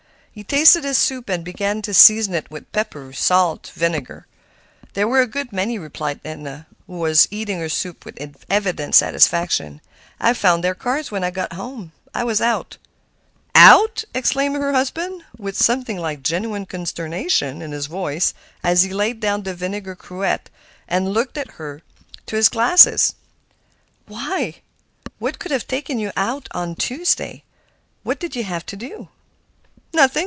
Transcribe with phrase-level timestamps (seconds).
[0.33, 4.85] He tasted his soup and began to season it with pepper, salt, vinegar, mustard—everything within
[4.85, 4.93] reach.
[4.93, 9.81] "There were a good many," replied Edna, who was eating her soup with evident satisfaction.
[10.21, 12.77] "I found their cards when I got home; I was out."
[13.55, 18.33] "Out!" exclaimed her husband, with something like genuine consternation in his voice
[18.63, 20.49] as he laid down the vinegar cruet
[20.87, 21.81] and looked at her
[22.25, 23.15] through his glasses.
[24.07, 24.61] "Why,
[25.19, 27.43] what could have taken you out on Tuesday?
[28.03, 29.09] What did you have to do?"
[29.93, 30.19] "Nothing.